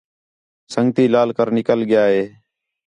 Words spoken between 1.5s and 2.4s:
نِکل ڳِیا ہِے